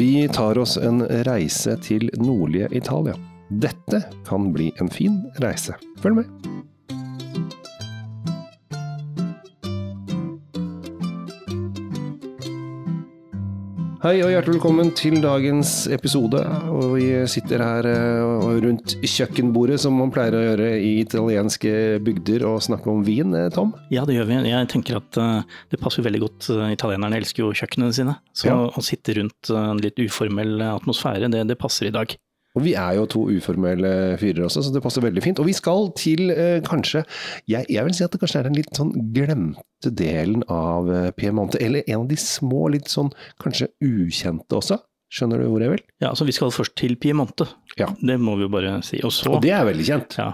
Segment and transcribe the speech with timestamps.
[0.00, 3.12] Vi tar oss en reise til nordlige Italia.
[3.52, 5.76] Dette kan bli en fin reise.
[6.00, 6.59] Følg med.
[14.00, 16.40] Hei og hjertelig velkommen til dagens episode.
[16.72, 21.72] Og vi sitter her eh, rundt kjøkkenbordet, som man pleier å gjøre i italienske
[22.06, 23.74] bygder, og snakke om vin, eh, Tom?
[23.92, 24.38] Ja, det gjør vi.
[24.48, 26.48] Jeg tenker at uh, det passer veldig godt.
[26.72, 28.16] Italienerne elsker jo kjøkkenene sine.
[28.32, 28.56] Så ja.
[28.72, 32.16] å sitte rundt en litt uformell atmosfære, det, det passer i dag.
[32.58, 35.38] Og vi er jo to uformelle fyrer også, så det passer veldig fint.
[35.42, 37.04] Og vi skal til eh, kanskje
[37.50, 41.10] jeg, jeg, vil si at det kanskje er den litt sånn glemte delen av eh,
[41.14, 41.60] Piemonte.
[41.62, 44.80] Eller en av de små, litt sånn kanskje ukjente også.
[45.10, 45.84] Skjønner du hvor jeg vil?
[46.02, 47.46] Ja, altså vi skal først til Piemonte.
[47.78, 47.88] Ja.
[47.98, 49.00] Det må vi jo bare si.
[49.02, 50.18] Og, så, og det er veldig kjent.
[50.18, 50.32] Ja.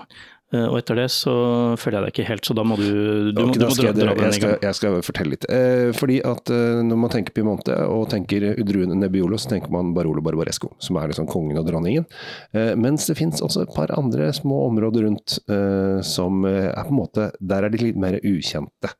[0.54, 1.32] Eh, og etter det så
[1.80, 2.86] føler jeg deg ikke helt, så da må du,
[3.34, 4.54] du, okay, du må dra, dra den i gang.
[4.62, 5.46] Jeg skal fortelle litt.
[5.50, 9.90] Eh, fordi at eh, når man tenker Piemonte og tenker druen Nebbiolo, så tenker man
[9.96, 12.06] Barolo Barbaresco, som er liksom kongen og dronningen.
[12.54, 16.86] Eh, mens det fins også et par andre små områder rundt eh, som eh, er
[16.86, 18.94] på en måte Der er de litt mer ukjente.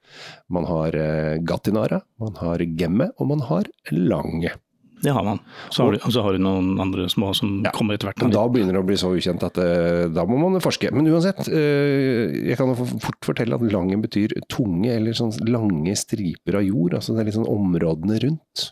[0.51, 0.95] Man har
[1.47, 4.57] Gattinara, man har Gemme, og man har Lange.
[5.03, 5.41] Det har man.
[5.71, 8.23] Så har, du, så har du noen andre små som ja, kommer etter hvert.
[8.33, 10.89] Da begynner det å bli så ukjent at uh, da må man forske.
[10.95, 16.61] Men uansett, uh, jeg kan fort fortelle at Langen betyr tunge eller sånn lange striper
[16.61, 16.97] av jord.
[16.97, 18.71] Altså det er litt sånn områdene rundt.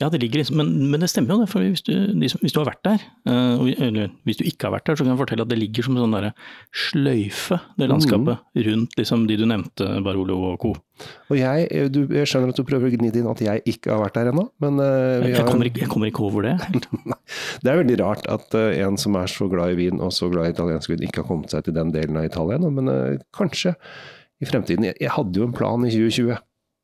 [0.00, 1.50] Ja, det ligger liksom, men, men, det stemmer jo det.
[1.52, 4.86] for Hvis du, hvis du har vært der, uh, eller hvis du ikke har vært
[4.88, 6.30] der, så kan jeg fortelle at det ligger som en sånn der
[6.72, 8.62] sløyfe, det landskapet, mm.
[8.70, 10.72] rundt liksom de du nevnte, Barolo og co.
[11.28, 14.00] Og jeg, du, jeg, skjønner at du prøver å gni inn at jeg ikke har
[14.06, 16.56] vært der ennå, men uh, jeg, kommer ikke, jeg, kommer ikke, over det.
[17.62, 20.32] det er veldig rart at uh, en som er så glad i vin og så
[20.32, 23.20] glad i italiensk vin, ikke har kommet seg til den delen av Italia ennå, men
[23.36, 23.76] kanskje
[24.40, 24.88] i fremtiden.
[24.88, 26.40] Jeg, jeg hadde jo en plan i 2020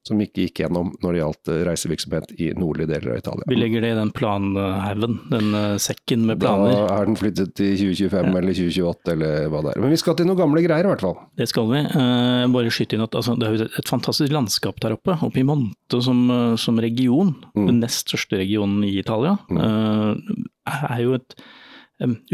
[0.06, 3.48] som ikke gikk gjennom når det gjaldt eh, reisevirksomhet i nordlige deler av Italia.
[3.50, 6.74] Vi legger det i den planhaugen, den eh, sekken med planer.
[6.76, 8.34] Da er den flyttet til 2025 ja.
[8.42, 9.82] eller 2028 eller hva det er.
[9.84, 11.18] Men vi skal til noen gamle greier i hvert fall.
[11.40, 11.82] Det skal vi.
[11.96, 15.18] Uh, bare skyte inn at altså, det er jo et fantastisk landskap der oppe.
[15.26, 16.22] Oppe i Monte som,
[16.60, 17.66] som region, mm.
[17.66, 20.46] den nest største regionen i Italia, mm.
[20.66, 21.36] er jo et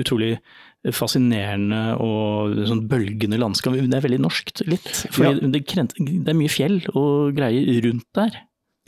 [0.01, 0.37] utrolig
[0.91, 3.77] fascinerende og sånn bølgende landskap.
[3.79, 4.89] Det er veldig norskt, litt.
[5.15, 5.37] For ja.
[5.39, 8.41] det, det, er mye fjell og greier rundt der.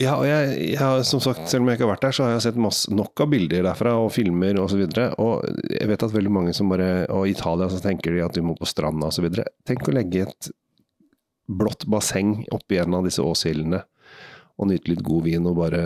[0.03, 2.33] Ja, og jeg, jeg, som sagt, selv om jeg ikke har vært der, så har
[2.33, 4.81] jeg sett masse, nok av bilder derfra, og filmer osv.
[4.83, 8.11] Og, så og jeg vet at veldig mange som bare Og i Italia så tenker
[8.11, 9.29] de at de må på stranda osv.
[9.63, 10.51] Tenk å legge et
[11.47, 13.85] blått basseng oppi en av disse åshillene
[14.55, 15.81] og nyte litt god vin og bare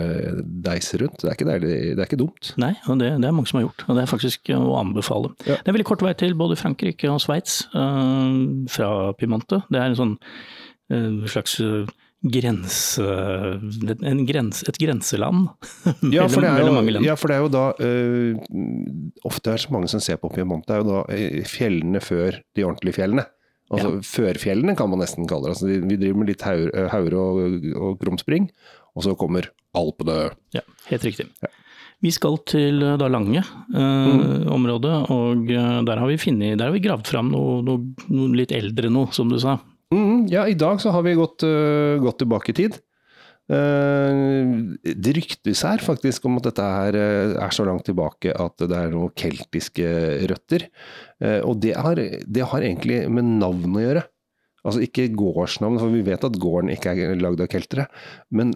[0.66, 1.18] deise rundt.
[1.18, 2.52] Det er ikke, deilig, det er ikke dumt.
[2.62, 5.32] Nei, og det, det, er mange som har gjort, og det er faktisk å anbefale.
[5.42, 5.58] Ja.
[5.58, 8.30] Det er veldig kort vei til både Frankrike og Sveits uh,
[8.70, 9.64] fra Piemonte.
[9.72, 11.58] Det er en sånn uh, slags
[12.20, 13.04] grense...
[14.04, 15.46] En grens, et grenseland
[16.12, 17.08] ja, for det er jo, mange land.
[17.08, 17.62] Ja, for det er jo da
[19.24, 22.68] Ofte er det så mange som ser på Piemonte, er jo da fjellene før de
[22.68, 23.24] ordentlige fjellene.
[23.70, 24.02] Altså ja.
[24.06, 25.54] Førfjellene kan man nesten kalle det.
[25.54, 28.50] Altså, vi driver med litt haure og, og krumspring,
[28.98, 30.32] og så kommer Alpene.
[30.56, 31.28] Ja, helt riktig.
[31.44, 31.52] Ja.
[32.00, 34.48] Vi skal til da Lange eh, mm.
[34.50, 38.30] området, og eh, der har vi, finnet, der har vi gravd fram noe, noe, noe,
[38.38, 39.58] litt eldre noe, som du sa.
[39.92, 42.78] Mm, ja, i dag så har vi gått, uh, gått tilbake i tid.
[43.50, 48.62] Uh, det ryktes her faktisk om at dette her uh, er så langt tilbake at
[48.62, 49.90] det er noen keltiske
[50.30, 50.68] røtter.
[51.18, 54.06] Uh, og det har, det har, egentlig med navn å gjøre.
[54.60, 57.86] Altså ikke gårdsnavn, for vi vet at gården ikke er lagd av keltere.
[58.28, 58.50] Men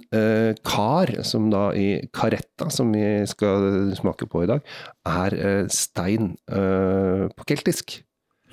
[0.69, 4.61] kar, som da i karetta, som vi skal smake på i dag,
[5.09, 8.03] er stein på keltisk.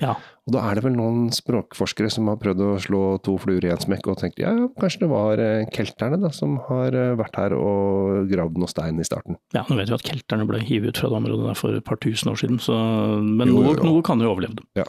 [0.02, 0.14] Ja.
[0.46, 3.70] Og da er det vel noen språkforskere som har prøvd å slå to fluer i
[3.72, 7.38] en smekk og tenkt ja, kanskje det var eh, kelterne da, som har eh, vært
[7.38, 9.38] her og gravd noe stein i starten.
[9.54, 11.86] Ja, nå vet vi at kelterne ble hivet ut fra det området der for et
[11.86, 12.76] par tusen år siden, så,
[13.22, 14.66] men jo, noe, noe, kan jo overleve.
[14.78, 14.88] Ja.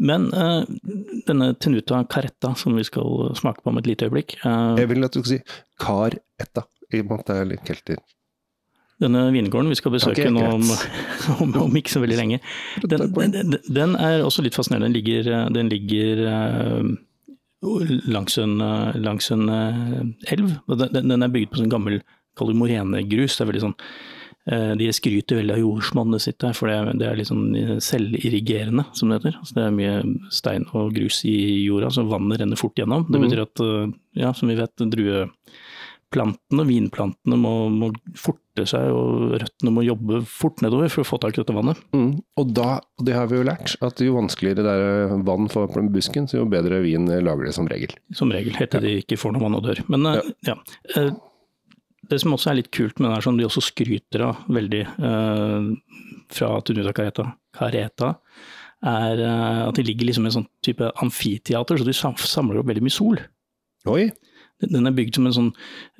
[0.00, 0.62] Men uh,
[1.26, 5.04] denne tenuta caretta som vi skal smake på om et lite øyeblikk uh, Jeg vil
[5.04, 8.00] at du skal si caretta, i og med at det er litt kelter
[9.00, 10.66] denne vingården vi skal besøke okay, nå om,
[11.42, 12.40] om, om, ikke så veldig lenge,
[12.84, 14.90] den, den, den, er også litt fascinerende.
[14.90, 16.90] Den ligger, den ligger uh,
[18.12, 18.56] langs en,
[19.00, 20.56] langs en elv.
[20.68, 22.00] Den, er bygd på sånn gammel
[22.40, 23.36] morenegrus.
[23.36, 23.76] Det er veldig sånn
[24.80, 29.10] De skryter veldig av jordsmonnet sitt der, for det er, er litt sånn selvirrigerende, som
[29.10, 29.36] det heter.
[29.42, 31.36] Altså det er mye stein og grus i
[31.66, 33.04] jorda, så vannet renner fort gjennom.
[33.10, 33.26] Det mm.
[33.26, 33.64] betyr at,
[34.24, 35.26] ja, som vi vet, drue
[36.10, 41.20] plantene, vinplantene, må, må, forte seg, og røttene må jobbe fort nedover for å få
[41.22, 41.80] tak i dette vannet.
[41.96, 42.12] Mm.
[42.40, 46.28] Og da, det har vi jo lært, at jo vanskeligere det er vann for busken,
[46.30, 47.94] så jo bedre vin lager det som regel.
[48.16, 48.88] Som regel, helt til ja.
[48.88, 49.82] de ikke får noe vann og dør.
[49.92, 50.22] Men ja.
[50.50, 51.08] ja.
[52.10, 55.68] det som også er litt kult med det, som de også skryter av veldig eh,
[56.34, 58.14] fra Tunuta Careta, Careta
[58.80, 62.70] er eh, at de ligger liksom i en sånn type amfiteater, så de samler opp
[62.70, 63.20] veldig mye sol.
[63.90, 64.10] Oi.
[64.60, 65.50] Den er bygd som en sånn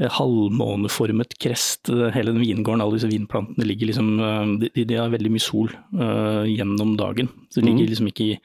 [0.00, 2.82] eh, halvmåneformet krest, hele den vingården.
[2.84, 7.30] Alle disse vinplantene ligger liksom eh, De, de har veldig mye sol uh, gjennom dagen.
[7.48, 7.90] Så de ligger mm.
[7.94, 8.36] liksom ikke i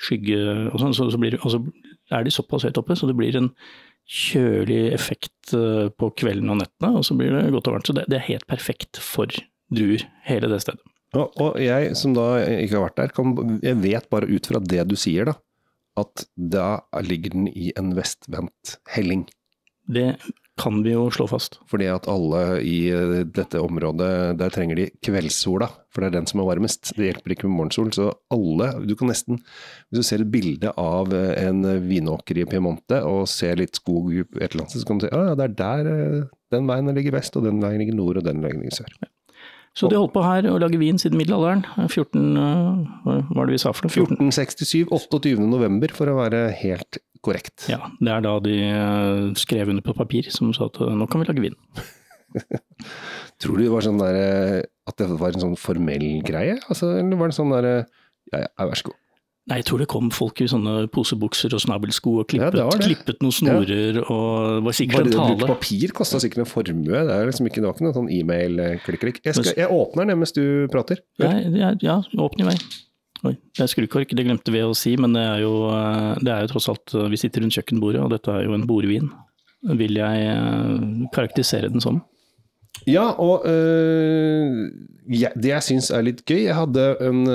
[0.00, 0.40] skygge
[0.72, 0.96] og sånn.
[0.96, 1.62] Så, så, blir, og så
[2.10, 3.52] er de såpass høyt oppe, så det blir en
[4.10, 7.90] kjølig effekt på kvelden og nettene, og så blir det godt og varmt.
[7.90, 9.30] Så det, det er helt perfekt for
[9.70, 10.82] druer, hele det stedet.
[11.16, 13.34] Og, og, jeg som da ikke har vært der, kan,
[13.64, 15.36] jeg vet bare ut fra det du sier, da,
[15.98, 16.68] at da
[17.06, 19.26] ligger den i en vestvendt helling.
[19.90, 20.12] Det
[20.60, 21.58] kan vi jo slå fast.
[21.70, 24.10] Fordi at alle i eh, dette området,
[24.40, 25.70] der trenger de kveldssola.
[25.90, 26.92] For det er den som er varmest.
[26.96, 27.92] Det hjelper ikke med morgensol.
[27.96, 29.40] Så alle, du kan nesten,
[29.88, 34.12] hvis du ser et bilde av eh, en vinåker i Piemonte og ser litt skog
[34.20, 36.92] et eller annet så kan du si at ah, det er der eh, den veien
[36.96, 38.94] ligger vest, og den veien ligger nord, og den veien ligger sør.
[39.00, 39.10] Ja.
[39.78, 41.62] Så de holdt på her å lage vin siden middelalderen.
[41.86, 42.24] 14,
[43.04, 43.94] hva var det vi sa for noe?
[43.94, 45.36] 1467, 28.
[45.46, 47.68] november for å være helt korrekt.
[47.70, 51.06] Ja, det er da de eh, skrev under på papir som sa at eh, nå
[51.10, 51.56] kan vi lage vin.
[53.40, 54.58] Tror du det var sånn der, eh,
[54.90, 56.58] at det var en sånn formell greie?
[56.68, 57.74] Altså, eller var det sånn derre
[58.32, 58.98] ja, ja, vær så god.
[59.48, 62.82] Nei, jeg tror det kom folk i sånne posebukser og snabelsko og klippet, ja, det
[62.82, 62.90] det.
[62.90, 64.04] klippet noen snorer ja.
[64.12, 65.38] og var sikkert en tale.
[65.40, 68.12] Bare papir kosta sikkert en formue, det er liksom ikke, det var ikke noe sånn
[68.14, 69.22] e-mail-klikk-klikk.
[69.24, 71.00] Jeg, jeg, åpner den mens du prater.
[71.18, 72.56] Ja, ja, åpne i vei.
[73.26, 76.30] Oi, det er skrukork, det glemte vi å si, men det er, jo, eh, det
[76.32, 79.10] er jo tross alt Vi sitter rundt kjøkkenbordet, og dette er jo en bordvin.
[79.76, 82.04] Vil jeg eh, karakterisere den som.
[82.88, 84.70] Ja, og øh,
[85.10, 87.26] ja, det jeg syns er litt gøy Jeg hadde en,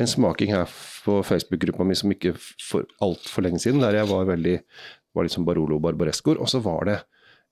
[0.00, 0.70] en smaking her
[1.04, 4.56] på Facebook-gruppa mi som ikke for altfor lenge siden, der jeg var veldig
[5.16, 6.40] var liksom Barolo Barbarescoer.
[6.40, 6.98] Og så var det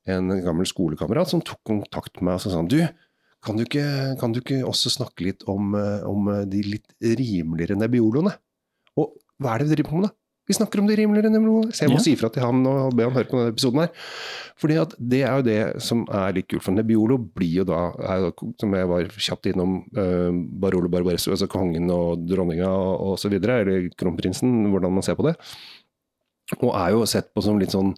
[0.09, 2.81] en gammel skolekamerat som tok kontakt med meg og sa du,
[3.45, 3.85] kan du, ikke,
[4.19, 8.33] kan du ikke, også snakke litt om, eh, om, de litt rimeligere Nebbioloene?
[8.99, 10.17] Og hva er det vi driver på med, da?
[10.49, 11.75] Vi snakker om det rimeligere Nebbioloene.
[11.77, 12.05] Så jeg må ja.
[12.07, 14.13] si ifra til han og be han høre på denne episoden her.
[14.59, 16.65] Fordi at det er jo det som er litt kult.
[16.65, 17.83] For Nebiolo blir jo da,
[18.17, 20.31] er, som jeg var kjapt innom, uh,
[20.65, 25.19] Barolo Barbaresso, altså kongen og dronninga og, osv., så videre, eller kronprinsen, hvordan man ser
[25.19, 25.37] på det.
[26.63, 27.93] Og er jo sett på som litt sånn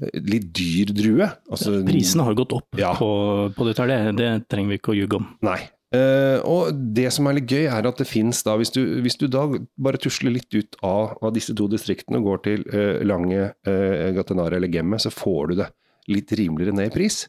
[0.00, 1.26] litt dyr drue.
[1.52, 2.94] Altså, prisene har gått opp ja.
[2.96, 3.10] på,
[3.56, 5.26] på dette, det, det trenger vi ikke å ljuge om.
[5.44, 5.58] Nei.
[5.90, 9.18] Uh, og det som er litt gøy, er at det fins da hvis du, hvis
[9.18, 13.00] du, da bare tusler litt ut av, av disse to distriktene og går til uh,
[13.06, 15.70] Lange, uh, Gatenare eller Gemme, så får du det
[16.10, 17.24] litt rimeligere ned i pris.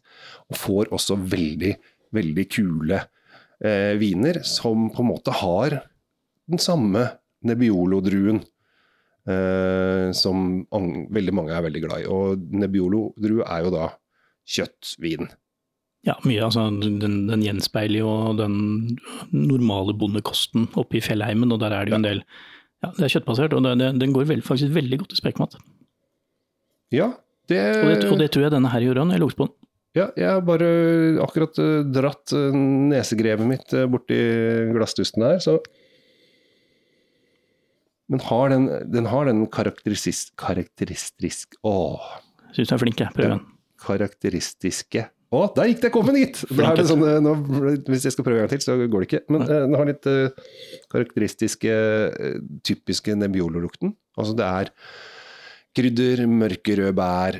[0.51, 1.73] Og får også veldig,
[2.13, 5.81] veldig kule uh, viner som på en måte har
[6.51, 7.07] den samme
[7.47, 8.41] Nebbiolo-druen
[9.29, 12.09] eh, som veldig mange er veldig glad i.
[12.09, 13.87] Og Nebbiolo-drue er jo da
[14.55, 15.29] kjøttvin.
[16.07, 16.41] Ja, mye.
[16.41, 18.55] altså Den, den gjenspeiler jo den
[19.29, 22.23] normale bondekosten oppe i fjellheimen, og der er det jo en del
[22.81, 25.59] ja, Det er kjøttbasert, og det, den går veld, faktisk veldig godt i spekemat.
[26.91, 27.11] Ja,
[27.51, 27.59] det...
[27.77, 29.57] Og, det, og det tror jeg denne her når jeg lukter på den.
[29.91, 30.67] Ja, jeg har bare
[31.21, 34.17] akkurat uh, dratt uh, nesegrevet mitt borti
[34.71, 35.59] glasstusten her, så
[38.11, 40.33] men har den, den har den karakteristisk...
[40.39, 42.09] karakteristisk Åh.
[42.51, 43.13] Syns du er flink, jeg.
[43.15, 43.43] Prøv igjen.
[43.79, 45.91] Karakteristiske Å, der gikk det!
[45.95, 46.41] Kom hit!
[46.43, 47.37] Sånn, eh, nå,
[47.87, 49.21] hvis jeg skal prøve en gang til, så går det ikke.
[49.31, 50.49] Men uh, den har litt uh,
[50.91, 51.77] karakteristiske,
[52.11, 53.93] uh, typiske Nebbiolo-lukten.
[54.19, 54.73] Altså det er
[55.71, 57.37] krydder, mørke røde bær,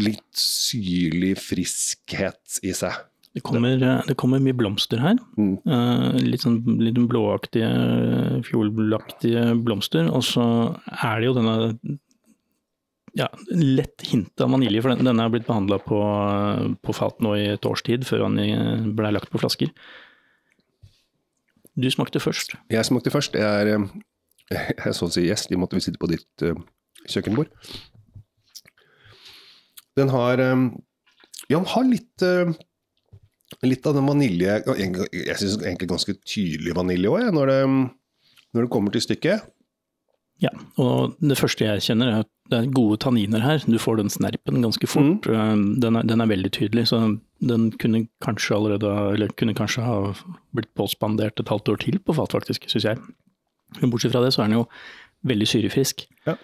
[0.00, 2.96] litt syrlig friskhet i seg.
[3.36, 5.18] Det kommer, eh, det kommer, mye blomster her.
[5.36, 5.58] Mm.
[6.24, 7.68] Litt sånn litt blåaktige,
[8.48, 10.08] fiolaktige blomster.
[10.08, 10.46] Og så
[10.88, 11.98] er det jo denne
[13.16, 16.00] ja, lett hint av vanilje, for denne har blitt behandla på,
[16.84, 18.36] på, fat nå i et års tid, før han
[18.96, 19.72] ble lagt på flasker.
[21.76, 22.54] Du smakte først.
[22.72, 23.36] Jeg smakte først.
[23.36, 23.88] Jeg er,
[24.52, 26.56] jeg er så å si gjest, i måte vi sitter på ditt uh,
[27.04, 27.52] kjøkkenbord.
[29.96, 30.70] Den har um,
[31.48, 32.52] Ja, den har litt uh,
[33.64, 38.92] litt av den vanilje Jeg syns egentlig ganske tydelig vanilje òg, når, når, det kommer
[38.92, 39.46] til stykket.
[40.42, 43.62] Ja, og det første jeg kjenner er at det er gode tanniner her.
[43.64, 45.26] Du får den snerpen ganske fort.
[45.26, 45.80] Mm.
[45.82, 47.00] Den, er, den, er, veldig tydelig, så
[47.42, 49.96] den kunne kanskje allerede, eller kunne kanskje ha
[50.54, 53.00] blitt påspandert et halvt år til på fat, faktisk, syns jeg.
[53.80, 54.66] Men bortsett fra det, så er den jo
[55.26, 56.04] veldig syrefrisk.
[56.28, 56.36] Ja.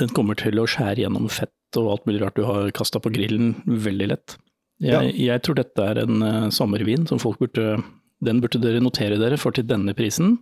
[0.00, 3.12] Den kommer til å skjære gjennom fett og alt mulig rart du har kasta på
[3.14, 4.36] grillen veldig lett.
[4.82, 5.32] Jeg, ja.
[5.32, 7.80] jeg, tror dette er en uh, sommervin som folk burde
[8.22, 10.40] Den burde dere notere dere, for til denne prisen,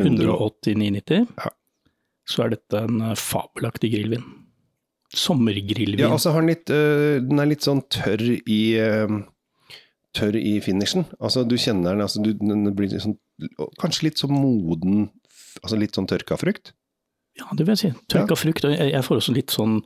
[0.00, 1.52] 189,90, ja.
[2.26, 4.24] så er dette en uh, fabelaktig grillvin.
[5.14, 6.00] sommergrillvin.
[6.02, 9.20] Ja, altså litt, øh, den er litt sånn tørr i øh,
[10.14, 11.04] tørr i finishen.
[11.20, 13.14] Altså du kjenner den, altså, du, den blir sånn,
[13.78, 15.08] kanskje litt sånn moden,
[15.62, 16.72] altså litt sånn tørka frukt?
[17.38, 17.92] Ja, det vil jeg si.
[18.10, 18.40] Tørka ja.
[18.40, 18.66] frukt.
[18.66, 19.80] Jeg, jeg får også litt sånn,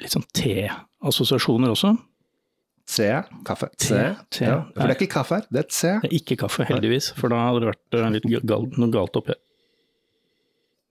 [0.00, 1.94] litt sånn te-assosiasjoner også.
[2.84, 3.08] Te?
[3.48, 3.70] Kaffe?
[3.80, 3.96] C.
[4.28, 4.44] te.
[4.44, 5.92] Ja, for det er ikke kaffe her, det er te.
[6.02, 9.16] Det er ikke kaffe, heldigvis, for da hadde det vært uh, litt galt, noe galt
[9.20, 9.36] oppi.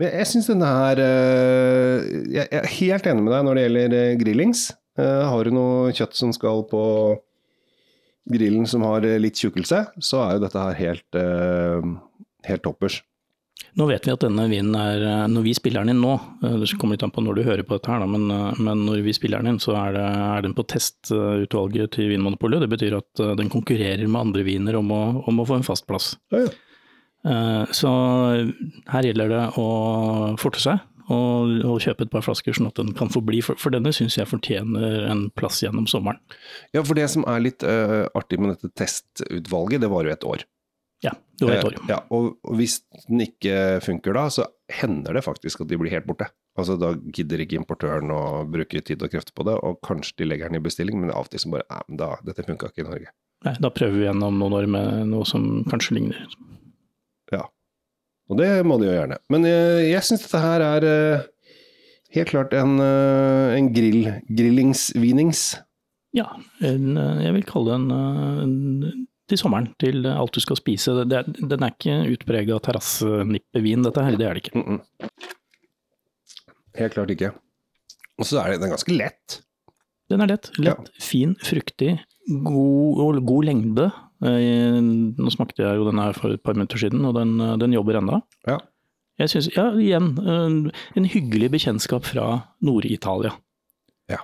[0.01, 1.99] Jeg, jeg syns denne her uh,
[2.33, 4.65] Jeg er helt enig med deg når det gjelder uh, grillings.
[4.97, 6.81] har du noe kjøtt som skal på
[8.33, 11.17] grillen som har litt tjukkelse, så er jo dette her helt,
[12.47, 12.99] helt toppers.
[13.73, 16.13] Nå vet vi at denne vinen er, eh, når vi spiller den inn nå,
[16.45, 18.85] eh, det kommer litt an på når du hører på dette her, men, eh, men,
[18.85, 22.61] når vi spiller den inn, så er, det, er den på testutvalget til Vinmonopolet.
[22.61, 25.87] Det betyr at den konkurrerer med andre viner om å, om å få en fast
[25.89, 26.13] plass.
[26.33, 26.53] Ja, ja.
[27.71, 27.87] Så
[28.91, 29.67] her gjelder det å
[30.35, 33.39] forte seg og, og, kjøpe et par flasker, sånn at den kan få bli.
[33.43, 36.19] For, for denne syns jeg fortjener en plass gjennom sommeren.
[36.75, 40.27] Ja, for det som er litt uh, artig med dette testutvalget, det var jo et
[40.27, 40.43] år.
[41.03, 41.75] Ja, det var et år.
[41.75, 42.77] Eh, ja, og, hvis
[43.09, 46.29] den ikke funker da, så hender det faktisk at de blir helt borte.
[46.59, 50.29] Altså Da gidder ikke importøren å bruke tid og krefter på det, og kanskje de
[50.29, 52.71] legger den i bestilling, men av og til så bare Nei, men da, dette funka
[52.71, 53.13] ikke i Norge.
[53.43, 56.37] Nei, da prøver vi igjen om noen år med noe som kanskje ligner.
[57.33, 57.43] Ja,
[58.31, 59.19] og det må de jo gjerne.
[59.33, 61.25] Men jeg, eh, jeg syns dette her er uh,
[62.15, 65.47] helt klart en, en grill, grillingsvinings.
[66.15, 66.29] Ja,
[66.63, 66.93] en,
[67.25, 70.95] jeg vil kalle det en, en til sommeren, til alt du skal spise.
[70.99, 74.19] Det det, den er ikke utprega terrassenippevin, dette her.
[74.19, 74.57] Det er det ikke.
[74.59, 75.09] Mm -mm.
[76.79, 77.31] Helt klart ikke.
[78.19, 79.41] Og så er det, den er ganske lett.
[80.09, 80.51] Den er lett.
[80.59, 81.01] Lett, ja.
[81.01, 81.99] fin, fruktig,
[82.43, 83.91] god, god lengde.
[84.23, 87.73] Eh, nå smakte jeg jo den her for et par minutter siden, og den, den
[87.73, 88.21] jobber ennå.
[88.47, 88.59] Ja.
[89.19, 92.27] Jeg synes, ja, igjen, en, en hyggelig bekjentskap fra
[92.65, 93.35] Nord-Italia.
[94.09, 94.23] Ja.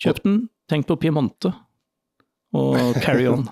[0.00, 0.38] Kjøp den,
[0.72, 1.52] tenk på Piemonte,
[2.56, 3.48] og carry on.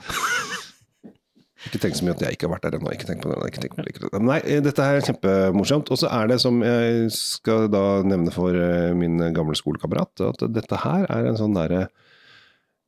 [1.69, 2.93] Ikke tenk så mye at jeg ikke har vært der ennå.
[2.95, 3.39] Ikke tenk på det.
[3.51, 4.21] Ikke tenk på det.
[4.25, 5.91] Nei, dette er kjempemorsomt.
[5.93, 10.47] Og så er det, som jeg skal da nevne for eh, min gamle skolekamerat, at
[10.55, 11.89] dette her er en sånn derre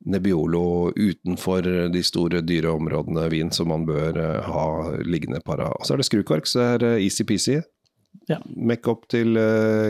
[0.03, 1.63] Nebbiolo utenfor
[1.93, 4.65] de store dyreområdene vin som man bør eh, ha
[5.05, 5.69] liggende para.
[5.77, 7.61] Og så er det skrukork, så det er easy-peasy.
[8.29, 8.39] Ja.
[8.43, 9.37] Mekk opp til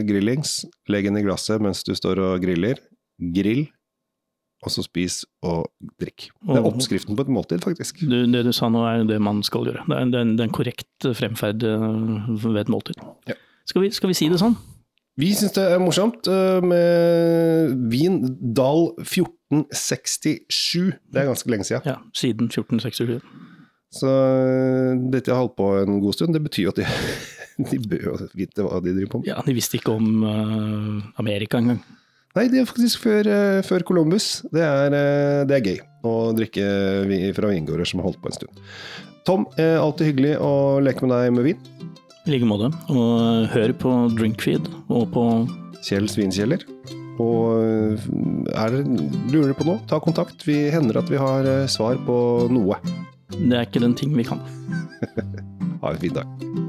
[0.08, 0.62] grillings.
[0.92, 2.84] Legg den i glasset mens du står og griller.
[3.34, 3.66] Grill
[4.64, 5.68] og så spis og
[6.02, 6.30] drikk.
[6.48, 8.04] Det er oppskriften på et måltid, faktisk.
[8.08, 9.86] Du, det du sa nå er det man skal gjøre.
[9.90, 11.88] Det er, er en korrekt fremferd eh,
[12.44, 13.02] ved et måltid.
[13.30, 13.38] Ja.
[13.70, 14.56] Skal, vi, skal, vi, si det sånn?
[15.20, 18.22] Vi syns det er morsomt eh, med vin
[18.56, 20.94] Dal 1467.
[21.12, 21.88] Det er ganske lenge siden.
[21.88, 23.20] Ja, siden 1467.
[23.94, 26.36] Så eh, dette har holdt på en god stund.
[26.36, 26.88] Det betyr jo at de,
[27.72, 29.34] de bør vite hva de driver på med.
[29.34, 30.24] Ja, de visste ikke om
[31.20, 31.84] Amerika engang.
[32.34, 34.42] Nei, det er faktisk før, uh, før Columbus.
[34.54, 36.64] Det er, uh, det er, gøy å drikke
[37.38, 38.64] fra vingårder som har holdt på en stund.
[39.28, 41.62] Tom, uh, alltid hyggelig å leke med deg med vin.
[42.24, 42.72] I like måte.
[42.90, 45.28] Og hør på Drinkfeed og på
[45.86, 46.66] Kjells vinkjeller.
[47.22, 48.02] Og
[48.58, 48.80] er
[49.30, 50.48] lurer du på noe, ta kontakt.
[50.48, 52.18] Vi hender at vi har svar på
[52.50, 52.80] noe.
[53.36, 54.42] Det er ikke den ting vi kan.
[55.84, 56.63] ha en fin dag.